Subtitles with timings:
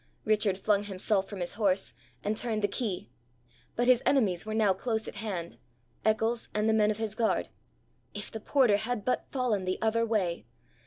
[0.25, 1.93] Richard flung himself from his horse,
[2.23, 3.11] and turned the key.
[3.75, 5.59] But his enemies were now close at hand
[6.03, 7.49] Eccles and the men of his guard.
[8.15, 10.47] If the porter had but fallen the other way!